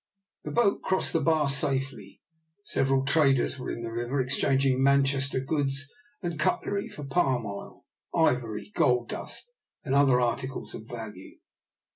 [0.45, 2.23] The boat crossed the bar safely.
[2.63, 5.91] Several traders were in the river, exchanging Manchester goods
[6.23, 9.51] and cutlery for palm oil, ivory, gold dust,
[9.83, 11.37] and other articles of value.